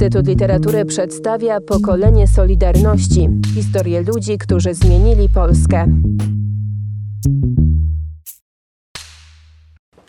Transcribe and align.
Instytut 0.00 0.26
Literatury 0.26 0.84
przedstawia 0.84 1.60
pokolenie 1.60 2.26
Solidarności 2.26 3.28
historię 3.54 4.02
ludzi, 4.02 4.38
którzy 4.38 4.74
zmienili 4.74 5.28
Polskę. 5.28 5.86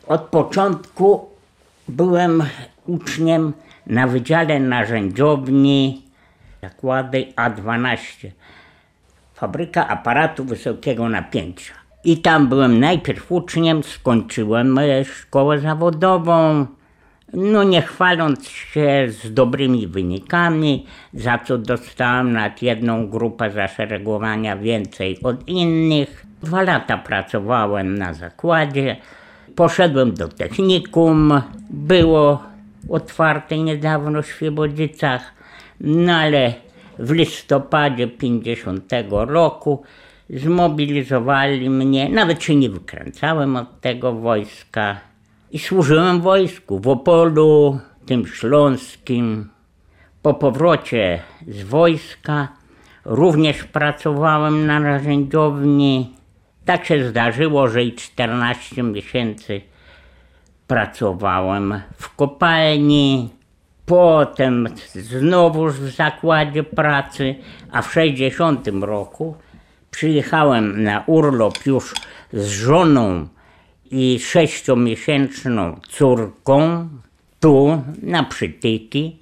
Od 0.08 0.22
początku 0.22 1.26
byłem 1.88 2.44
uczniem 2.88 3.54
na 3.88 4.08
Wydziale 4.08 4.60
Narzędziowni 4.60 6.06
Zakłady 6.62 7.28
A12. 7.36 8.30
Fabryka 9.34 9.88
aparatu 9.88 10.46
wysokiego 10.46 11.10
napięcia. 11.10 11.74
I 12.04 12.18
tam 12.18 12.48
byłem 12.48 12.80
najpierw 12.80 13.32
uczniem, 13.32 13.84
skończyłem 13.84 14.80
szkołę 15.04 15.60
zawodową. 15.60 16.66
No 17.34 17.64
nie 17.64 17.82
chwaląc 17.82 18.50
się 18.50 19.06
z 19.10 19.34
dobrymi 19.34 19.88
wynikami, 19.88 20.86
za 21.14 21.38
co 21.38 21.58
dostałem 21.58 22.34
nad 22.34 22.62
jedną 22.62 23.08
grupę 23.08 23.52
zaszeregowania 23.52 24.58
więcej 24.58 25.20
od 25.24 25.48
innych. 25.48 26.26
Dwa 26.44 26.62
lata 26.62 26.98
pracowałem 26.98 27.98
na 27.98 28.14
zakładzie. 28.14 28.96
Poszedłem 29.56 30.14
do 30.14 30.28
technikum, 30.28 31.42
było 31.70 32.44
otwarte 32.90 33.58
niedawno 33.58 34.22
w 34.22 34.28
Świebodzicach, 34.28 35.34
no 35.82 36.14
ale 36.14 36.54
w 37.00 37.12
listopadzie 37.12 38.08
50 38.08 38.94
roku 39.10 39.84
zmobilizowali 40.30 41.70
mnie, 41.70 42.10
nawet 42.10 42.44
się 42.44 42.56
nie 42.56 42.70
wykręcałem 42.70 43.56
od 43.56 43.82
tego 43.82 44.14
wojska 44.14 45.11
i 45.52 45.60
służyłem 45.60 46.20
w 46.20 46.24
wojsku 46.24 46.80
w 46.80 46.88
Opolu, 46.88 47.80
tym 48.06 48.28
śląskim. 48.28 49.50
Po 50.22 50.34
powrocie 50.34 51.22
z 51.48 51.64
wojska 51.64 52.48
również 53.06 53.64
pracowałem 53.64 54.66
na 54.66 54.80
narzędziowni. 54.80 56.16
Tak 56.66 56.86
się 56.86 57.10
zdarzyło, 57.10 57.68
że 57.68 57.84
i 57.84 57.96
14 57.96 58.84
miesięcy 58.84 59.62
pracowałem 60.68 61.82
w 61.98 62.16
kopalni. 62.16 63.30
Potem 63.86 64.68
znowuż 64.94 65.74
w 65.74 65.96
zakładzie 65.96 66.64
pracy, 66.64 67.36
a 67.72 67.82
w 67.82 67.92
60 67.92 68.68
roku 68.82 69.36
przyjechałem 69.92 70.84
na 70.84 71.04
urlop 71.08 71.66
już 71.66 71.94
z 72.34 72.48
żoną 72.48 73.28
i 73.92 74.20
sześciomiesięczną 74.20 75.80
córką 75.90 76.88
tu 77.40 77.82
na 78.02 78.24
przytyki. 78.24 79.18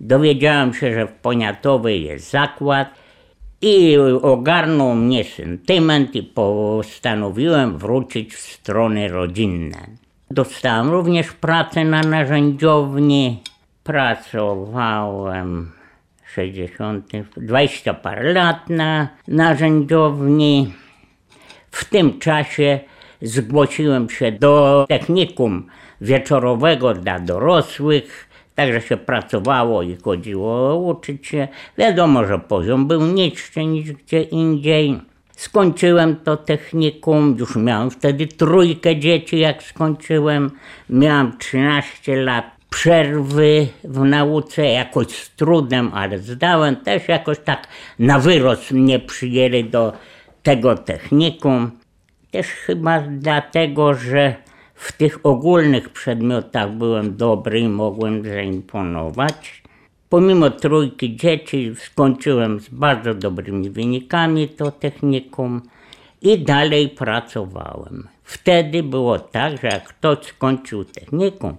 Dowiedziałem 0.00 0.74
się, 0.74 0.94
że 0.94 1.06
w 1.06 1.12
Poniatowej 1.12 2.04
jest 2.04 2.30
zakład 2.30 2.88
i 3.62 3.96
ogarnął 4.22 4.94
mnie 4.94 5.24
sentyment 5.24 6.16
i 6.16 6.22
postanowiłem 6.22 7.78
wrócić 7.78 8.34
w 8.34 8.40
strony 8.40 9.08
rodzinne. 9.08 9.78
Dostałem 10.30 10.90
również 10.90 11.32
pracę 11.32 11.84
na 11.84 12.00
narzędziowni. 12.00 13.42
Pracowałem 13.84 15.72
60, 16.34 17.12
20 17.36 17.94
parę 17.94 18.32
lat 18.32 18.70
na 18.70 19.08
narzędziowni. 19.28 20.72
W 21.70 21.84
tym 21.84 22.18
czasie 22.18 22.80
zgłosiłem 23.24 24.10
się 24.10 24.32
do 24.32 24.84
technikum 24.88 25.66
wieczorowego 26.00 26.94
dla 26.94 27.18
dorosłych, 27.20 28.28
także 28.54 28.80
się 28.80 28.96
pracowało 28.96 29.82
i 29.82 29.96
chodziło 29.96 30.76
uczyć 30.76 31.26
się. 31.26 31.48
Wiadomo, 31.78 32.26
że 32.26 32.38
poziom 32.38 32.86
był 32.86 33.02
niższy 33.06 33.64
niż 33.64 33.92
gdzie 33.92 34.22
indziej. 34.22 35.00
Skończyłem 35.36 36.16
to 36.16 36.36
technikum, 36.36 37.36
już 37.38 37.56
miałem 37.56 37.90
wtedy 37.90 38.26
trójkę 38.26 38.96
dzieci, 38.96 39.38
jak 39.38 39.62
skończyłem. 39.62 40.50
Miałem 40.90 41.38
13 41.38 42.16
lat 42.16 42.44
przerwy 42.70 43.66
w 43.84 43.98
nauce, 43.98 44.66
jakoś 44.66 45.06
z 45.06 45.30
trudem, 45.30 45.90
ale 45.94 46.18
zdałem. 46.18 46.76
Też 46.76 47.08
jakoś 47.08 47.38
tak 47.38 47.68
na 47.98 48.18
wyrost 48.18 48.70
mnie 48.70 48.98
przyjęli 48.98 49.64
do 49.64 49.92
tego 50.42 50.76
technikum. 50.76 51.70
Też 52.34 52.46
chyba 52.46 53.00
dlatego, 53.00 53.94
że 53.94 54.34
w 54.74 54.92
tych 54.92 55.26
ogólnych 55.26 55.88
przedmiotach 55.88 56.72
byłem 56.72 57.16
dobry 57.16 57.60
i 57.60 57.68
mogłem 57.68 58.24
zaimponować. 58.24 59.62
Pomimo 60.08 60.50
trójki 60.50 61.16
dzieci 61.16 61.72
skończyłem 61.76 62.60
z 62.60 62.68
bardzo 62.68 63.14
dobrymi 63.14 63.70
wynikami 63.70 64.48
to 64.48 64.70
technikum 64.70 65.62
i 66.22 66.38
dalej 66.38 66.88
pracowałem. 66.88 68.08
Wtedy 68.24 68.82
było 68.82 69.18
tak, 69.18 69.60
że 69.60 69.68
jak 69.68 69.88
ktoś 69.88 70.18
skończył 70.26 70.84
technikum, 70.84 71.56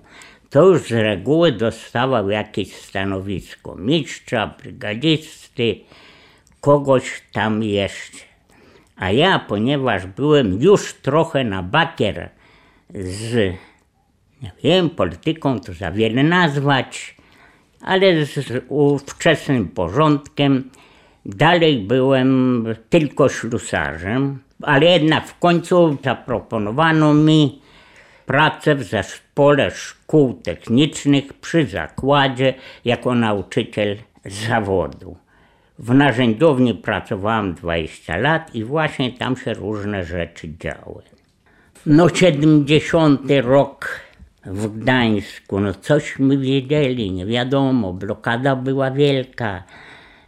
to 0.49 0.65
już 0.65 0.81
z 0.81 0.91
reguły 0.91 1.51
dostawał 1.51 2.29
jakieś 2.29 2.75
stanowisko 2.75 3.75
mistrza, 3.75 4.55
brygadzisty, 4.63 5.79
kogoś 6.61 7.21
tam 7.33 7.63
jeszcze. 7.63 8.34
A 8.95 9.11
ja, 9.11 9.39
ponieważ 9.39 10.05
byłem 10.05 10.61
już 10.61 10.93
trochę 10.93 11.43
na 11.43 11.63
bakier 11.63 12.29
z, 12.93 13.53
nie 14.41 14.51
wiem, 14.63 14.89
polityką 14.89 15.59
to 15.59 15.73
za 15.73 15.91
wiele 15.91 16.23
nazwać, 16.23 17.15
ale 17.81 18.25
z 18.25 18.63
ówczesnym 18.69 19.67
porządkiem, 19.67 20.69
dalej 21.25 21.77
byłem 21.77 22.65
tylko 22.89 23.29
ślusarzem, 23.29 24.39
ale 24.61 24.85
jednak 24.85 25.27
w 25.27 25.39
końcu 25.39 25.97
zaproponowano 26.03 27.13
mi 27.13 27.61
pracę 28.25 28.75
w 28.75 28.83
zespole 28.83 29.71
szkół 29.71 30.33
technicznych 30.33 31.33
przy 31.33 31.65
zakładzie 31.65 32.53
jako 32.85 33.15
nauczyciel 33.15 33.97
zawodu. 34.25 35.24
W 35.79 35.93
narzędziowni 35.93 36.73
pracowałem 36.73 37.53
20 37.53 38.17
lat 38.17 38.55
i 38.55 38.63
właśnie 38.63 39.11
tam 39.11 39.37
się 39.37 39.53
różne 39.53 40.05
rzeczy 40.05 40.49
działy. 40.59 41.01
No 41.85 42.09
70 42.09 43.21
rok 43.43 43.99
w 44.45 44.79
Gdańsku, 44.79 45.59
no 45.59 45.73
cośmy 45.73 46.37
wiedzieli, 46.37 47.11
nie 47.11 47.25
wiadomo, 47.25 47.93
blokada 47.93 48.55
była 48.55 48.91
wielka. 48.91 49.63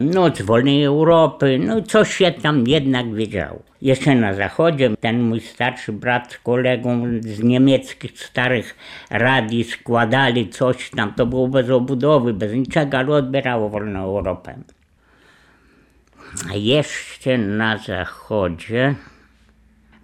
No, 0.00 0.30
zwolnienie 0.34 0.86
Europy, 0.86 1.58
no 1.64 1.82
coś 1.82 2.16
się 2.16 2.32
tam 2.32 2.66
jednak 2.66 3.14
wiedziało. 3.14 3.62
Jeszcze 3.82 4.14
na 4.14 4.34
zachodzie 4.34 4.90
ten 5.00 5.22
mój 5.22 5.40
starszy 5.40 5.92
brat 5.92 6.32
z 6.32 6.38
kolegą 6.38 7.02
z 7.20 7.42
niemieckich 7.42 8.18
starych 8.18 8.76
radii 9.10 9.64
składali 9.64 10.48
coś 10.48 10.90
tam, 10.90 11.14
to 11.14 11.26
było 11.26 11.48
bez 11.48 11.70
obudowy, 11.70 12.34
bez 12.34 12.52
niczego, 12.52 12.98
ale 12.98 13.12
odbierało 13.12 13.68
wolną 13.68 14.04
Europę. 14.04 14.54
Jeszcze 16.54 17.38
na 17.38 17.78
zachodzie 17.78 18.94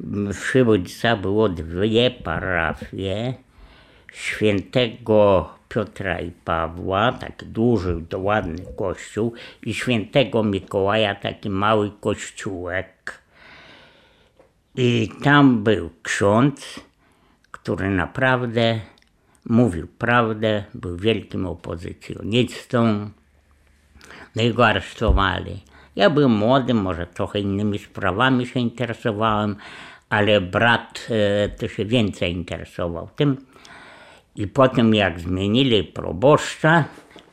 w 0.00 0.34
Szybudźca 0.34 1.16
było 1.16 1.48
dwie 1.48 2.10
parafie 2.10 3.34
świętego 4.12 5.50
Piotra 5.68 6.20
i 6.20 6.30
Pawła, 6.30 7.12
taki 7.12 7.46
duży, 7.46 8.04
ładny 8.16 8.64
kościół 8.76 9.32
i 9.62 9.74
świętego 9.74 10.42
Mikołaja, 10.42 11.14
taki 11.14 11.50
mały 11.50 11.90
kościółek. 12.00 13.22
I 14.74 15.10
tam 15.22 15.64
był 15.64 15.90
ksiądz, 16.02 16.80
który 17.50 17.90
naprawdę 17.90 18.80
mówił 19.46 19.86
prawdę, 19.86 20.64
był 20.74 20.96
wielkim 20.96 21.46
opozycjonistą. 21.46 23.10
No 24.36 24.42
i 24.42 24.54
go 24.54 24.66
aresztowali. 24.66 25.60
Ja 25.96 26.10
byłem 26.10 26.30
młody, 26.30 26.74
może 26.74 27.06
trochę 27.06 27.40
innymi 27.40 27.78
sprawami 27.78 28.46
się 28.46 28.60
interesowałem, 28.60 29.56
ale 30.10 30.40
brat 30.40 31.08
e, 31.10 31.48
to 31.48 31.68
się 31.68 31.84
więcej 31.84 32.32
interesował 32.32 33.08
tym. 33.16 33.36
I 34.36 34.46
potem 34.46 34.94
jak 34.94 35.20
zmienili 35.20 35.84
proboszcza, 35.84 36.84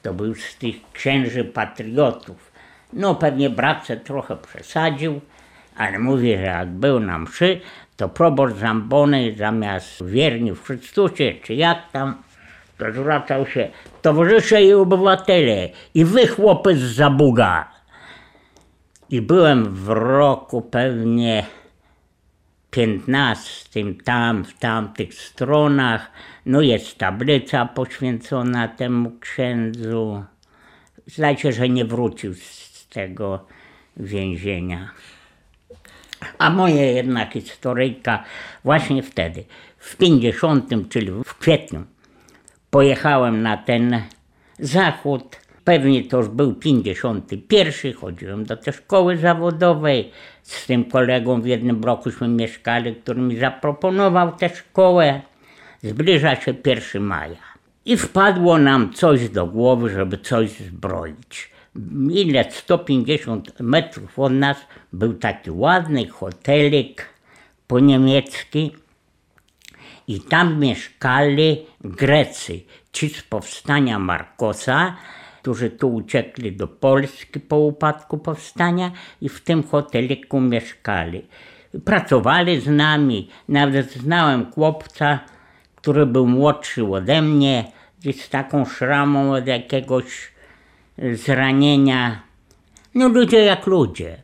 to 0.02 0.13
był 0.13 0.36
z 0.36 0.56
tych 0.56 0.75
księży 0.94 1.44
patriotów. 1.44 2.52
No 2.94 3.16
pewnie 3.16 3.50
brat 3.50 3.86
se 3.86 3.98
trochę 3.98 4.38
przesadził, 4.38 5.22
ale 5.78 6.00
mówi, 6.00 6.31
że 6.38 6.42
jak 6.42 6.69
był 6.69 7.00
na 7.00 7.19
mszy, 7.19 7.62
to 7.98 8.10
proboszcz 8.10 8.56
Zambony 8.56 9.36
zamiast 9.38 10.06
wierni 10.06 10.52
w 10.52 10.64
Chrystusie, 10.64 11.34
czy 11.44 11.54
jak 11.54 11.92
tam, 11.92 12.16
to 12.78 12.92
zwracał 12.92 13.46
się 13.46 13.69
towarzysze 14.02 14.64
i 14.64 14.74
obywatele 14.74 15.69
i 15.94 16.06
wy 16.06 16.28
chłopy 16.28 16.75
z 16.75 16.96
Zabuga. 16.96 17.81
I 19.12 19.22
byłem 19.22 19.75
w 19.75 19.90
roku 19.90 20.62
pewnie 20.62 21.46
15 22.72 23.94
tam, 24.04 24.46
w 24.46 24.54
tamtych 24.60 25.13
stronach, 25.13 26.12
no 26.46 26.62
jest 26.62 26.98
tablica 26.98 27.66
poświęcona 27.66 28.68
temu 28.68 29.12
księdzu. 29.19 30.24
Zdaje 31.08 31.38
się, 31.38 31.52
że 31.52 31.69
nie 31.69 31.86
wrócił 31.86 32.34
z 32.34 32.88
tego 32.88 33.46
więzienia. 33.98 34.90
A 36.38 36.50
moja 36.50 36.86
jedna 36.86 37.25
historyjka 37.25 38.24
właśnie 38.64 39.04
wtedy, 39.04 39.44
w 39.78 39.98
50, 39.98 40.90
czyli 40.90 41.12
w 41.12 41.34
kwietniu, 41.34 41.84
pojechałem 42.69 43.42
na 43.42 43.57
ten 43.57 44.02
zachód. 44.60 45.41
Pewnie 45.63 46.04
to 46.04 46.18
już 46.18 46.28
był 46.28 46.54
51, 46.54 47.94
chodziłem 47.94 48.46
do 48.46 48.58
tej 48.58 48.74
szkoły 48.74 49.18
zawodowej. 49.18 50.12
Z 50.44 50.66
tym 50.66 50.86
kolegą 50.86 51.42
w 51.42 51.46
jednym 51.46 51.81
blokuśmy 51.81 52.28
mieszkali, 52.28 52.96
który 52.96 53.22
mi 53.22 53.38
zaproponował 53.38 54.31
tę 54.31 54.50
szkołę. 54.50 55.22
Zbliża 55.84 56.36
się 56.36 56.54
1 56.66 57.04
maja. 57.04 57.52
I 57.86 57.98
wpadło 57.98 58.58
nam 58.58 58.94
coś 58.94 59.30
do 59.30 59.46
głowy, 59.46 59.90
żeby 59.90 60.18
coś 60.18 60.50
zbroić. 60.50 61.52
Ile 62.12 62.52
150 62.52 63.60
metrów 63.60 64.19
od 64.19 64.34
nas 64.34 64.57
był 64.94 65.14
taki 65.14 65.52
ładny 65.52 66.07
hotelik 66.07 67.06
po 67.68 67.80
niemiecki 67.80 68.72
i 70.07 70.19
tam 70.19 70.60
mieszkali 70.60 71.66
Grecy, 71.81 72.60
ci 72.92 73.10
z 73.10 73.22
powstania 73.22 74.00
Markosa, 74.00 74.96
którzy 75.42 75.70
tu 75.70 75.94
uciekli 75.94 76.52
do 76.52 76.68
Polski 76.68 77.40
po 77.40 77.58
upadku 77.58 78.18
powstania 78.18 78.92
i 79.22 79.30
w 79.30 79.42
tym 79.42 79.64
hoteliku 79.64 80.42
mieszkali. 80.42 81.28
Pracowali 81.86 82.62
z 82.62 82.68
nami, 82.68 83.30
nawet 83.50 83.92
znałem 83.92 84.52
chłopca, 84.52 85.20
który 85.76 86.06
był 86.06 86.28
młodszy 86.28 86.86
ode 86.86 87.22
mnie, 87.22 87.72
z 88.12 88.30
taką 88.30 88.66
szramą 88.66 89.34
od 89.34 89.48
jakiegoś 89.48 90.32
zranienia. 91.14 92.22
No 92.96 93.08
ludzie 93.08 93.46
jak 93.46 93.68
ludzie. 93.68 94.18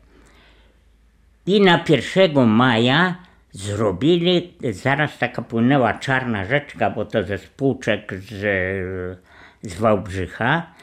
I 1.46 1.62
na 1.62 1.84
1 1.90 2.48
maja 2.48 3.16
zrobili, 3.52 4.54
zaraz 4.72 5.18
taka 5.18 5.42
płynęła 5.42 5.94
czarna 5.94 6.46
rzeczka, 6.46 6.90
bo 6.90 7.06
to 7.06 7.24
ze 7.24 7.38
spółczek 7.38 8.14
z, 8.14 8.32
z 9.62 9.80
Wałbrzycha, 9.80 10.77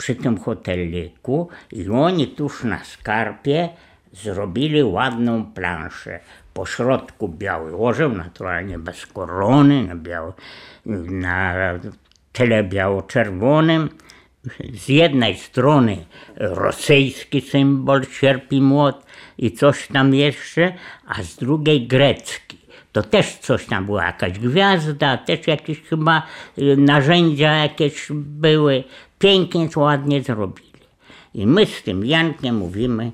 przy 0.00 0.14
tym 0.14 0.38
hoteliku 0.38 1.48
i 1.72 1.88
oni 1.88 2.26
tuż 2.28 2.64
na 2.64 2.84
skarpie 2.84 3.68
zrobili 4.12 4.82
ładną 4.82 5.52
planszę. 5.52 6.20
Po 6.54 6.66
środku 6.66 7.28
biały 7.28 7.76
orzeł, 7.76 8.12
naturalnie 8.12 8.78
bez 8.78 9.06
korony, 9.06 9.86
na, 9.86 9.96
biało, 9.96 10.34
na 11.26 11.54
tyle 12.32 12.64
biało-czerwonym. 12.64 13.88
Z 14.74 14.88
jednej 14.88 15.36
strony 15.36 15.96
rosyjski 16.36 17.40
symbol, 17.40 18.04
sierp 18.04 18.52
i 18.52 18.60
młot 18.60 19.06
i 19.38 19.52
coś 19.52 19.86
tam 19.86 20.14
jeszcze, 20.14 20.72
a 21.06 21.22
z 21.22 21.36
drugiej 21.36 21.86
grecki. 21.86 22.58
To 22.92 23.02
też 23.02 23.36
coś 23.36 23.66
tam 23.66 23.86
była, 23.86 24.04
jakaś 24.04 24.38
gwiazda, 24.38 25.16
też 25.16 25.46
jakieś 25.46 25.82
chyba 25.82 26.22
narzędzia 26.76 27.52
jakieś 27.54 28.06
były. 28.12 28.84
Pięknie, 29.20 29.68
ładnie 29.76 30.22
zrobili. 30.22 30.70
I 31.34 31.46
my 31.46 31.66
z 31.66 31.82
tym 31.82 32.06
Jankiem 32.06 32.56
mówimy, 32.56 33.12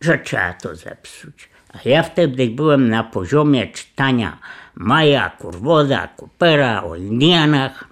że 0.00 0.18
trzeba 0.18 0.52
to 0.52 0.76
zepsuć. 0.76 1.48
A 1.72 1.88
ja 1.88 2.02
wtedy 2.02 2.46
byłem 2.46 2.88
na 2.88 3.04
poziomie 3.04 3.66
czytania 3.66 4.38
Maja, 4.74 5.30
Kurwoda, 5.30 6.08
Coopera 6.16 6.82
o 6.82 6.96
Indianach. 6.96 7.84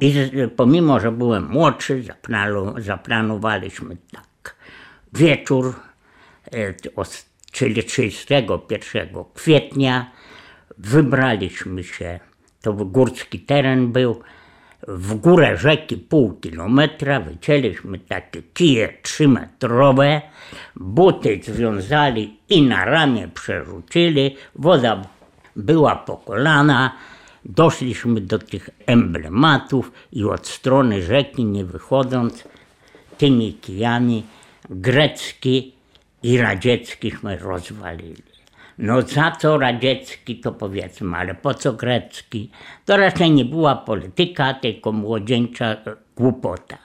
I 0.00 0.14
pomimo, 0.56 1.00
że 1.00 1.12
byłem 1.12 1.48
młodszy, 1.48 2.04
zaplanowaliśmy 2.78 3.96
tak. 4.12 4.56
Wieczór, 5.12 5.74
e, 6.52 6.74
czyli 7.52 7.84
31 7.84 9.08
kwietnia, 9.34 10.10
wybraliśmy 10.78 11.84
się, 11.84 12.20
to 12.62 12.72
górski 12.72 13.40
teren 13.40 13.92
był, 13.92 14.22
w 14.88 15.14
górę 15.14 15.56
rzeki 15.56 15.96
pół 15.96 16.32
kilometra, 16.32 17.20
wycięliśmy 17.20 17.98
takie 17.98 18.42
kije 18.42 18.92
trzymetrowe, 19.02 20.22
buty 20.76 21.40
związali 21.44 22.36
i 22.48 22.62
na 22.62 22.84
ramię 22.84 23.28
przerzucili, 23.28 24.36
woda 24.54 25.02
była 25.56 25.96
po 25.96 26.16
kolana, 26.16 26.96
doszliśmy 27.44 28.20
do 28.20 28.38
tych 28.38 28.70
emblematów 28.86 29.92
i 30.12 30.24
od 30.24 30.46
strony 30.46 31.02
rzeki 31.02 31.44
nie 31.44 31.64
wychodząc 31.64 32.44
tymi 33.18 33.54
kijami 33.54 34.26
grecki 34.70 35.72
i 36.22 36.38
radzieckiśmy 36.38 37.36
rozwalili. 37.36 38.31
No 38.78 39.02
za 39.02 39.30
co 39.30 39.58
radziecki 39.58 40.36
to 40.36 40.52
powiedzmy, 40.52 41.16
ale 41.16 41.34
po 41.34 41.54
co 41.54 41.72
grecki? 41.72 42.50
To 42.84 42.96
raczej 42.96 43.30
nie 43.30 43.44
była 43.44 43.76
polityka, 43.76 44.54
tylko 44.54 44.92
młodzieńcza 44.92 45.66
e, 45.66 45.76
głupota. 46.16 46.78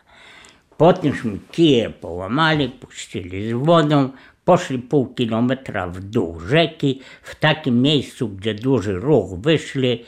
Potemśmy 0.77 1.39
kije 1.51 1.89
połamali, 1.89 2.69
puścili 2.69 3.49
z 3.49 3.53
wodą, 3.53 4.09
poszli 4.45 4.79
pół 4.79 5.07
kilometra 5.07 5.87
w 5.87 5.99
dół 5.99 6.39
rzeki, 6.39 7.01
w 7.23 7.35
takim 7.35 7.81
miejscu, 7.81 8.29
gdzie 8.29 8.53
duży 8.53 8.93
ruch 8.93 9.39
wyszli 9.39 10.05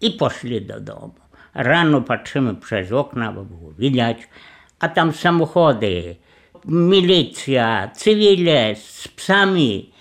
i 0.00 0.10
poszli 0.10 0.62
do 0.62 0.80
domu. 0.80 1.14
Rano 1.54 2.00
patrzymy 2.00 2.54
przez 2.54 2.92
okna, 2.92 3.32
bo 3.32 3.44
było 3.44 3.72
widać, 3.72 4.18
a 4.78 4.88
tam 4.88 5.12
samochody, 5.12 6.16
milicja, 6.64 7.90
cywile 7.94 8.76
z 8.76 9.08
psami 9.08 9.95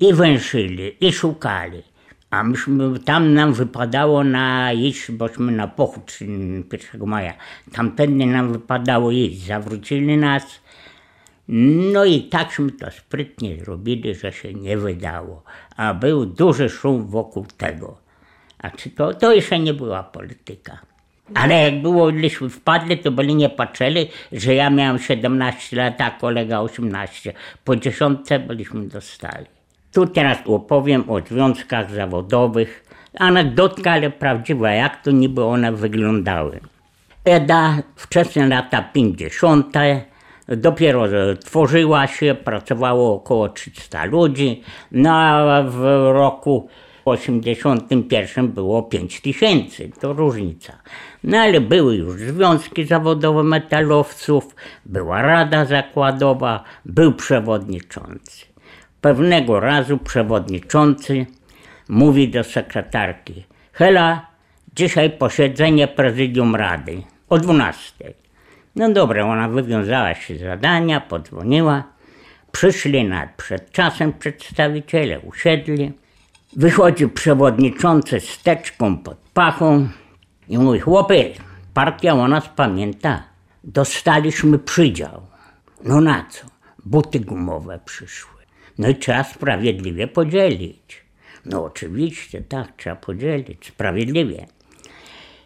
i 0.00 0.14
węszyli, 0.14 0.96
i 1.00 1.12
szukali. 1.12 1.82
A 2.30 2.44
myśmy, 2.44 2.98
tam 2.98 3.34
nam 3.34 3.52
wypadało 3.52 4.24
na 4.24 4.72
iść, 4.72 5.10
bośmy 5.10 5.52
na 5.52 5.68
pochód 5.68 6.18
1 6.72 7.06
maja, 7.06 7.34
tamtędy 7.72 8.26
nam 8.26 8.52
wypadało 8.52 9.10
iść. 9.10 9.46
Zawrócili 9.46 10.16
nas, 10.16 10.60
no 11.92 12.04
i 12.04 12.22
takśmy 12.22 12.72
to 12.72 12.90
sprytnie 12.90 13.56
zrobili, 13.56 14.14
że 14.14 14.32
się 14.32 14.54
nie 14.54 14.78
wydało. 14.78 15.42
A 15.76 15.94
był 15.94 16.26
duży 16.26 16.68
szum 16.68 17.06
wokół 17.06 17.46
tego. 17.56 17.98
A 18.58 18.70
czy 18.70 18.90
to, 18.90 19.14
to 19.14 19.32
jeszcze 19.32 19.58
nie 19.58 19.74
była 19.74 20.02
polityka. 20.02 20.78
Ale 21.34 21.62
jak 21.62 21.82
było, 21.82 22.12
gdyśmy 22.12 22.48
wpadli, 22.48 22.98
to 22.98 23.10
byli 23.10 23.34
nie 23.34 23.48
patrzyli, 23.48 24.08
że 24.32 24.54
ja 24.54 24.70
miałem 24.70 24.98
17 24.98 25.76
lat, 25.76 26.00
a 26.00 26.10
kolega 26.10 26.60
18. 26.60 27.32
Po 27.64 27.76
dziesiątce 27.76 28.38
byliśmy 28.38 28.88
dostali. 28.88 29.59
Tu 29.92 30.06
teraz 30.06 30.38
opowiem 30.46 31.10
o 31.10 31.20
związkach 31.20 31.90
zawodowych. 31.90 32.84
Anegdotka, 33.18 33.92
ale 33.92 34.10
prawdziwa, 34.10 34.70
jak 34.70 35.02
to 35.02 35.10
niby 35.10 35.44
one 35.44 35.72
wyglądały. 35.72 36.60
Eda, 37.24 37.82
wczesne 37.96 38.48
lata 38.48 38.82
50. 38.82 39.74
Dopiero 40.48 41.04
tworzyła 41.44 42.06
się, 42.06 42.34
pracowało 42.44 43.14
około 43.14 43.48
300 43.48 44.04
ludzi, 44.04 44.62
no 44.92 45.14
a 45.14 45.62
w 45.62 45.82
roku 46.12 46.68
81 47.04 48.48
było 48.48 48.82
5 48.82 49.20
tysięcy, 49.20 49.90
to 50.00 50.12
różnica. 50.12 50.72
No 51.24 51.38
ale 51.38 51.60
były 51.60 51.96
już 51.96 52.20
związki 52.20 52.84
zawodowe 52.84 53.42
metalowców, 53.42 54.56
była 54.86 55.22
rada 55.22 55.64
zakładowa, 55.64 56.64
był 56.84 57.12
przewodniczący. 57.12 58.49
Pewnego 59.00 59.60
razu 59.60 59.98
przewodniczący 59.98 61.26
mówi 61.88 62.28
do 62.28 62.44
sekretarki: 62.44 63.44
Hela, 63.72 64.26
dzisiaj 64.76 65.10
posiedzenie 65.10 65.88
prezydium 65.88 66.56
rady 66.56 67.02
o 67.28 67.38
12. 67.38 68.14
No 68.76 68.92
dobra, 68.92 69.24
ona 69.24 69.48
wywiązała 69.48 70.14
się 70.14 70.36
z 70.36 70.40
zadania, 70.40 71.00
podzwoniła. 71.00 71.84
Przyszli 72.52 73.04
nad 73.04 73.34
przed 73.36 73.72
czasem 73.72 74.12
przedstawiciele, 74.12 75.20
usiedli. 75.20 75.92
Wychodzi 76.56 77.08
przewodniczący 77.08 78.20
z 78.20 78.42
teczką 78.42 78.98
pod 78.98 79.18
pachą 79.34 79.88
i 80.48 80.58
mówi: 80.58 80.80
Chłopy, 80.80 81.32
partia 81.74 82.12
o 82.12 82.28
nas 82.28 82.48
pamięta. 82.56 83.22
Dostaliśmy 83.64 84.58
przydział. 84.58 85.22
No 85.84 86.00
na 86.00 86.24
co? 86.30 86.46
Buty 86.84 87.20
gumowe 87.20 87.80
przyszły. 87.84 88.39
No 88.80 88.88
i 88.88 88.94
trzeba 88.94 89.24
sprawiedliwie 89.24 90.08
podzielić. 90.08 91.04
No 91.44 91.64
oczywiście, 91.64 92.40
tak, 92.40 92.76
trzeba 92.76 92.96
podzielić 92.96 93.66
sprawiedliwie. 93.66 94.46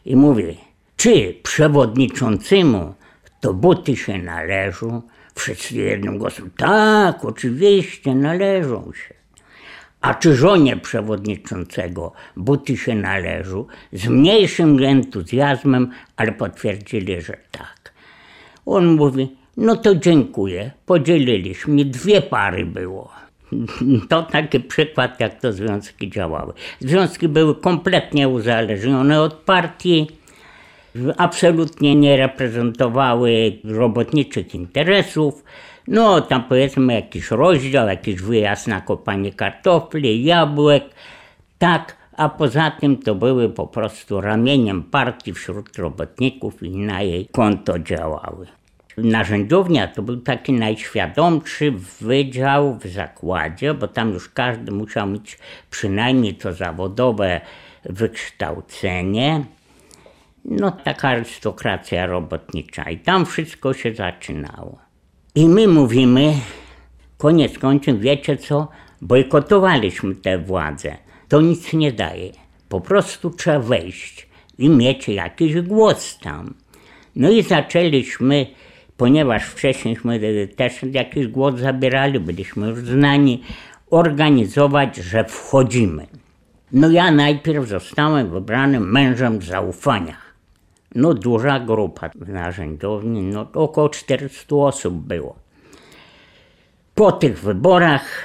I 0.05 0.17
mówi, 0.17 0.59
czy 0.97 1.35
przewodniczącemu 1.43 2.95
to 3.41 3.55
buty 3.55 3.97
się 3.97 4.19
należą? 4.19 5.03
Wszyscy 5.35 5.75
jednym 5.75 6.19
głosem, 6.19 6.51
tak, 6.57 7.25
oczywiście, 7.25 8.15
należą 8.15 8.93
się. 8.93 9.15
A 10.01 10.15
czy 10.15 10.37
żonie 10.37 10.77
przewodniczącego 10.77 12.13
buty 12.37 12.77
się 12.77 12.95
należą? 12.95 13.67
Z 13.93 14.09
mniejszym 14.09 14.85
entuzjazmem, 14.85 15.91
ale 16.17 16.33
potwierdzili, 16.33 17.21
że 17.21 17.37
tak. 17.51 17.93
On 18.67 18.87
mówi, 18.87 19.37
no 19.57 19.77
to 19.77 19.95
dziękuję, 19.95 20.71
podzieliliśmy, 20.87 21.85
dwie 21.85 22.23
pary 22.23 22.67
było. 22.67 23.24
To 24.09 24.23
taki 24.23 24.61
przykład, 24.61 25.21
jak 25.21 25.41
to 25.41 25.53
związki 25.53 26.11
działały. 26.11 26.53
Związki 26.81 27.29
były 27.29 27.55
kompletnie 27.55 28.29
uzależnione 28.29 29.21
od 29.21 29.35
partii, 29.35 30.07
absolutnie 31.17 31.95
nie 31.95 32.17
reprezentowały 32.17 33.59
robotniczych 33.65 34.55
interesów. 34.55 35.45
No, 35.89 36.21
tam 36.21 36.45
powiedzmy 36.45 36.95
jakiś 36.95 37.31
rozdział, 37.31 37.89
jakiś 37.89 38.23
wyjazd 38.23 38.67
na 38.67 38.81
kopanie 38.81 39.33
kartofli, 39.33 40.25
jabłek, 40.25 40.85
tak, 41.59 41.97
a 42.17 42.29
poza 42.29 42.71
tym 42.71 42.97
to 42.97 43.15
były 43.15 43.49
po 43.49 43.67
prostu 43.67 44.21
ramieniem 44.21 44.83
partii 44.83 45.33
wśród 45.33 45.77
robotników 45.77 46.63
i 46.63 46.71
na 46.71 47.03
jej 47.03 47.27
konto 47.27 47.79
działały. 47.79 48.47
Narzędziownia 48.97 49.89
to 49.89 50.03
był 50.03 50.17
taki 50.17 50.53
najświadomszy 50.53 51.73
wydział 52.01 52.79
w 52.79 52.87
zakładzie, 52.87 53.75
bo 53.75 53.89
tam 53.89 54.13
już 54.13 54.29
każdy 54.29 54.73
musiał 54.73 55.07
mieć 55.07 55.39
przynajmniej 55.71 56.35
to 56.35 56.53
zawodowe 56.53 57.41
wykształcenie. 57.85 59.45
No 60.45 60.71
taka 60.71 61.09
arystokracja 61.09 62.07
robotnicza 62.07 62.91
i 62.91 62.99
tam 62.99 63.27
wszystko 63.27 63.75
się 63.75 63.95
zaczynało. 63.95 64.79
I 65.35 65.49
my 65.49 65.69
mówimy, 65.69 66.35
koniec 67.19 67.59
końców, 67.59 68.01
wiecie 68.01 68.37
co, 68.37 68.69
bojkotowaliśmy 69.03 70.15
tę 70.15 70.39
władzę. 70.39 70.97
To 71.29 71.41
nic 71.41 71.73
nie 71.73 71.93
daje. 71.93 72.33
Po 72.69 72.81
prostu 72.81 73.31
trzeba 73.31 73.59
wejść 73.59 74.29
i 74.59 74.69
mieć 74.69 75.09
jakiś 75.09 75.61
głos 75.61 76.19
tam. 76.19 76.55
No 77.17 77.31
i 77.31 77.43
zaczęliśmy, 77.43 78.47
ponieważ 78.97 79.45
wcześniejśmy 79.45 80.21
też 80.57 80.83
jakiś 80.93 81.27
głos 81.27 81.55
zabierali, 81.61 82.21
byliśmy 82.21 82.69
już 82.69 82.79
znani, 82.79 83.43
organizować, 83.91 84.97
że 84.97 85.25
wchodzimy. 85.25 86.07
No 86.73 86.91
ja 86.91 87.11
najpierw 87.11 87.69
zostałem 87.69 88.31
wybranym 88.31 88.93
mężem 88.93 89.43
zaufania. 89.43 90.17
No 90.95 91.15
duża 91.15 91.61
grupa 91.61 92.11
w 92.15 92.29
narzędziowni, 92.29 93.23
no 93.23 93.49
około 93.53 93.89
400 93.89 94.57
osób 94.57 94.95
było. 94.95 95.37
Po 96.95 97.13
tych 97.13 97.41
wyborach 97.41 98.25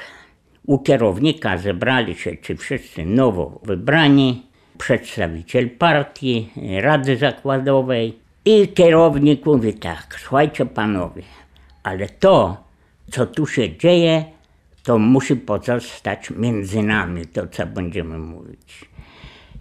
u 0.65 0.79
kierownika 0.79 1.57
zebrali 1.57 2.15
się 2.15 2.38
ci 2.38 2.55
wszyscy 2.55 3.05
nowo 3.05 3.59
wybrani, 3.63 4.43
przedstawiciel 4.77 5.69
partii, 5.69 6.49
Rady 6.81 7.17
Zakładowej 7.17 8.19
i 8.46 8.67
kierownik 8.67 9.46
mówi 9.46 9.74
tak, 9.74 10.17
słuchajcie 10.19 10.65
panowie, 10.65 11.24
ale 11.84 12.10
to, 12.10 12.58
co 13.12 13.25
tu 13.25 13.48
się 13.48 13.77
dzieje, 13.77 14.25
to 14.84 14.98
musi 14.98 15.36
pozostać 15.36 16.29
między 16.29 16.84
nami, 16.84 17.25
to 17.25 17.48
co 17.48 17.65
będziemy 17.65 18.17
mówić. 18.17 18.86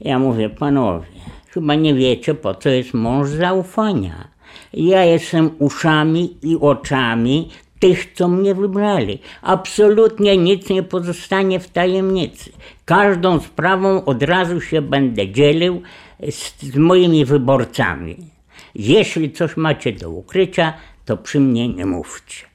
Ja 0.01 0.19
mówię, 0.19 0.51
panowie, 0.51 1.07
chyba 1.51 1.75
nie 1.75 1.95
wiecie, 1.95 2.35
po 2.35 2.55
co 2.55 2.69
jest 2.69 2.95
mąż 2.95 3.29
zaufania. 3.29 4.29
Ja 4.73 5.05
jestem 5.05 5.51
uszami 5.59 6.37
i 6.43 6.57
oczami 6.57 7.49
tych, 7.79 8.13
co 8.13 8.29
mnie 8.29 8.55
wybrali. 8.55 9.19
Absolutnie 9.43 10.37
nic 10.37 10.71
nie 10.71 10.83
pozostanie 10.83 11.61
w 11.61 11.71
tajemnicy. 11.71 12.53
Każdą 12.85 13.41
sprawą 13.41 14.05
od 14.05 14.23
razu 14.23 14.61
się 14.61 14.83
będę 14.83 15.33
dzielił 15.33 15.83
z, 16.31 16.63
z 16.63 16.77
moimi 16.77 17.25
wyborcami. 17.25 18.38
Jeśli 18.79 19.33
coś 19.33 19.57
macie 19.57 19.93
do 19.93 20.11
ukrycia, 20.11 20.73
to 21.05 21.17
przy 21.17 21.41
mnie 21.41 21.69
nie 21.69 21.87
mówcie. 21.87 22.47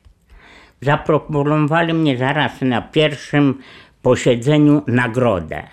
Zaproponowali 0.82 1.94
mnie 1.94 2.18
zaraz 2.18 2.62
na 2.62 2.82
pierwszym 2.82 3.60
posiedzeniu 4.02 4.82
nagrodę. 4.88 5.64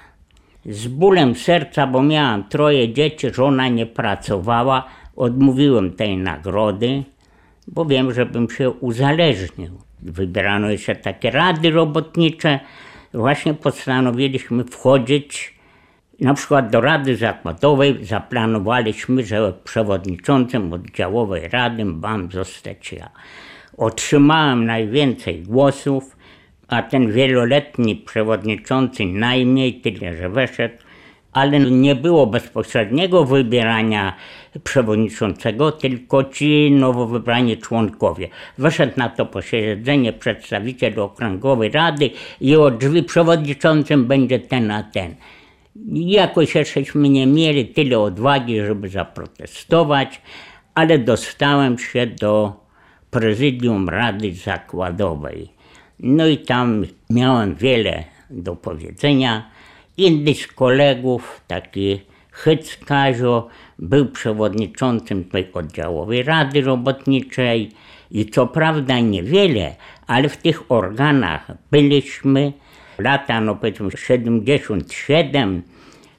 Z 0.66 0.88
bólem 0.88 1.34
serca, 1.34 1.86
bo 1.86 2.02
miałam 2.02 2.48
troje 2.48 2.92
dzieci, 2.92 3.34
żona 3.34 3.68
nie 3.68 3.86
pracowała, 3.86 4.84
odmówiłem 5.16 5.92
tej 5.92 6.16
nagrody, 6.16 7.02
bo 7.66 7.84
wiem, 7.84 8.14
żebym 8.14 8.50
się 8.50 8.70
uzależnił. 8.70 9.70
Wybierano 10.02 10.70
jeszcze 10.70 10.96
takie 10.96 11.30
rady 11.30 11.70
robotnicze. 11.70 12.60
Właśnie 13.14 13.54
postanowiliśmy 13.54 14.64
wchodzić 14.64 15.59
na 16.20 16.34
przykład 16.34 16.70
do 16.70 16.80
Rady 16.80 17.16
Zakładowej. 17.16 18.04
Zaplanowaliśmy, 18.04 19.24
że 19.24 19.52
przewodniczącym 19.64 20.72
oddziałowej 20.72 21.48
rady 21.48 21.84
mam 21.84 22.30
zostać 22.32 22.92
ja. 22.92 23.10
Otrzymałem 23.76 24.66
najwięcej 24.66 25.42
głosów, 25.42 26.16
a 26.68 26.82
ten 26.82 27.12
wieloletni 27.12 27.96
przewodniczący 27.96 29.04
najmniej, 29.04 29.74
tyle 29.74 30.16
że 30.16 30.28
weszedł, 30.28 30.74
ale 31.32 31.60
nie 31.60 31.94
było 31.94 32.26
bezpośredniego 32.26 33.24
wybierania 33.24 34.16
przewodniczącego, 34.64 35.72
tylko 35.72 36.24
ci 36.24 36.70
nowo 36.70 37.06
wybrani 37.06 37.56
członkowie. 37.56 38.28
Weszedł 38.58 38.92
na 38.96 39.08
to 39.08 39.26
posiedzenie 39.26 40.12
przedstawiciel 40.12 41.00
okręgowej 41.00 41.70
rady 41.70 42.10
i 42.40 42.56
od 42.56 42.78
drzwi 42.78 43.02
przewodniczącym 43.02 44.04
będzie 44.04 44.38
ten 44.38 44.70
a 44.70 44.82
ten. 44.82 45.14
Jakoś 45.88 46.52
żeśmy 46.52 47.08
nie 47.08 47.26
mieli 47.26 47.66
tyle 47.66 47.98
odwagi, 47.98 48.60
żeby 48.60 48.88
zaprotestować, 48.88 50.22
ale 50.74 50.98
dostałem 50.98 51.78
się 51.78 52.06
do 52.06 52.52
prezydium 53.10 53.88
Rady 53.88 54.32
Zakładowej. 54.34 55.48
No 56.00 56.26
i 56.26 56.38
tam 56.38 56.84
miałem 57.10 57.54
wiele 57.54 58.04
do 58.30 58.56
powiedzenia. 58.56 59.50
Inny 59.96 60.34
z 60.34 60.46
kolegów, 60.46 61.40
taki 61.46 62.00
Hyc 62.30 62.76
Kazio, 62.76 63.48
był 63.78 64.06
przewodniczącym 64.06 65.24
tej 65.24 65.52
oddziałowej 65.52 66.22
Rady 66.22 66.60
Robotniczej 66.60 67.70
i 68.10 68.26
co 68.26 68.46
prawda 68.46 69.00
niewiele, 69.00 69.74
ale 70.06 70.28
w 70.28 70.36
tych 70.36 70.72
organach 70.72 71.52
byliśmy. 71.70 72.52
Lata, 73.00 73.40
no 73.40 73.56
powiedzmy 73.56 73.90
77, 73.96 75.62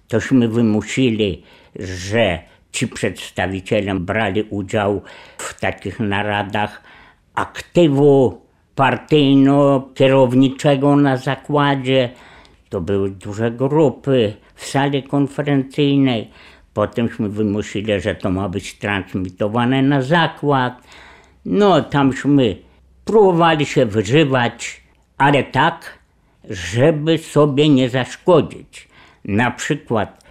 tośmy 0.07 0.47
wymusili, 0.47 1.43
że 1.75 2.39
ci 2.71 2.87
przedstawiciele 2.87 3.95
brali 3.95 4.43
udział 4.49 5.01
w 5.37 5.59
takich 5.59 5.99
naradach 5.99 6.83
aktywu 7.35 8.41
partyjno-kierowniczego 8.75 10.95
na 10.95 11.17
zakładzie. 11.17 12.09
To 12.69 12.81
były 12.81 13.09
duże 13.09 13.51
grupy 13.51 14.33
w 14.55 14.65
sali 14.65 15.03
konferencyjnej. 15.03 16.29
Potemśmy 16.73 17.29
wymusili, 17.29 18.01
że 18.01 18.15
to 18.15 18.29
ma 18.29 18.49
być 18.49 18.73
transmitowane 18.73 19.81
na 19.81 20.01
zakład. 20.01 20.81
No, 21.45 21.81
tamśmy 21.81 22.57
próbowali 23.05 23.65
się 23.65 23.85
wyżywać, 23.85 24.81
ale 25.17 25.43
tak, 25.43 26.00
żeby 26.51 27.17
sobie 27.17 27.69
nie 27.69 27.89
zaszkodzić. 27.89 28.87
Na 29.25 29.51
przykład 29.51 30.21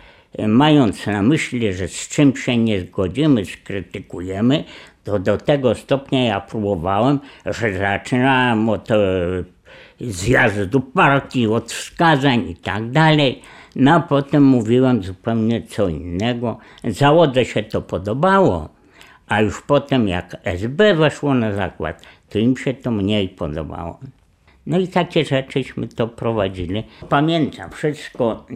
mając 0.48 1.06
na 1.06 1.22
myśli, 1.22 1.72
że 1.72 1.88
z 1.88 2.08
czym 2.08 2.36
się 2.36 2.56
nie 2.56 2.80
zgodzimy, 2.80 3.44
skrytykujemy, 3.44 4.64
to 5.04 5.18
do 5.18 5.36
tego 5.36 5.74
stopnia 5.74 6.24
ja 6.24 6.40
próbowałem, 6.40 7.20
że 7.46 7.78
zaczynałem 7.78 8.68
od 8.68 8.90
e, 8.90 8.96
zjazdu 10.00 10.80
partii, 10.80 11.46
od 11.46 11.72
wskazań 11.72 12.48
i 12.48 12.56
tak 12.56 12.90
dalej. 12.90 13.42
No 13.76 13.94
a 13.94 14.00
potem 14.00 14.44
mówiłem 14.44 15.02
zupełnie 15.02 15.62
co 15.62 15.88
innego. 15.88 16.58
Załodze 16.84 17.44
się 17.44 17.62
to 17.62 17.82
podobało, 17.82 18.68
a 19.28 19.40
już 19.40 19.62
potem 19.62 20.08
jak 20.08 20.36
SB 20.44 20.94
weszło 20.94 21.34
na 21.34 21.52
zakład, 21.52 22.02
to 22.28 22.38
im 22.38 22.56
się 22.56 22.74
to 22.74 22.90
mniej 22.90 23.28
podobało. 23.28 23.98
No 24.70 24.78
i 24.78 24.88
takie 24.88 25.24
rzeczyśmy 25.24 25.88
to 25.88 26.08
prowadzili. 26.08 26.84
Pamiętam 27.08 27.70
wszystko, 27.70 28.46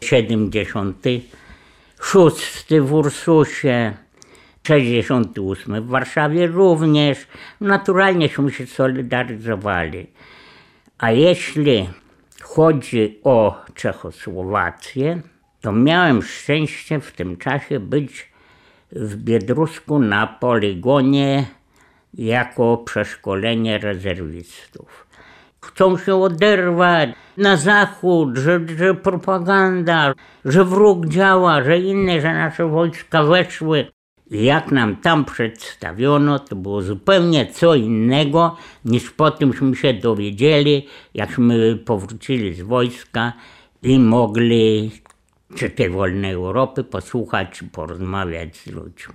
76 0.00 2.64
w 2.80 2.92
Ursusie, 2.92 3.94
68 4.66 5.82
w 5.82 5.86
Warszawie 5.86 6.46
również. 6.46 7.26
Naturalnieśmy 7.60 8.52
się 8.52 8.66
solidaryzowali. 8.66 10.06
A 10.98 11.10
jeśli 11.10 11.88
chodzi 12.42 13.20
o 13.24 13.64
Czechosłowację, 13.74 15.22
to 15.60 15.72
miałem 15.72 16.22
szczęście 16.22 17.00
w 17.00 17.12
tym 17.12 17.36
czasie 17.36 17.80
być 17.80 18.28
w 18.92 19.16
Biedrusku 19.16 19.98
na 19.98 20.26
poligonie 20.26 21.46
jako 22.14 22.76
przeszkolenie 22.76 23.78
rezerwistów. 23.78 25.05
Chcą 25.66 25.98
się 25.98 26.14
oderwać 26.14 27.10
na 27.36 27.56
zachód, 27.56 28.36
że, 28.36 28.60
że 28.78 28.94
propaganda, 28.94 30.14
że 30.44 30.64
wróg 30.64 31.06
działa, 31.06 31.62
że 31.62 31.78
inne, 31.78 32.20
że 32.20 32.34
nasze 32.34 32.68
wojska 32.68 33.22
weszły. 33.22 33.86
I 34.30 34.44
jak 34.44 34.72
nam 34.72 34.96
tam 34.96 35.24
przedstawiono, 35.24 36.38
to 36.38 36.56
było 36.56 36.82
zupełnie 36.82 37.46
co 37.46 37.74
innego 37.74 38.56
niż 38.84 39.10
po 39.10 39.30
tymśmy 39.30 39.76
się 39.76 39.94
dowiedzieli, 39.94 40.86
jakśmy 41.14 41.76
powrócili 41.76 42.54
z 42.54 42.62
wojska 42.62 43.32
i 43.82 43.98
mogli 43.98 44.90
czy 45.54 45.70
tej 45.70 45.90
wolnej 45.90 46.32
Europy 46.32 46.84
posłuchać, 46.84 47.64
porozmawiać 47.72 48.56
z 48.56 48.66
ludźmi. 48.66 49.14